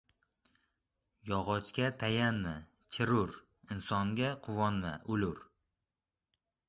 •Yog‘ochga 1.31 1.89
tayanma, 2.03 2.53
chirur, 2.97 3.37
insonga 3.77 4.33
quvonma, 4.49 4.95
o‘lur. 5.17 5.45